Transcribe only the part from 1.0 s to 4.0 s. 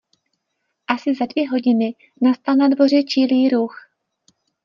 za dvě hodiny nastal na dvoře čilý ruch.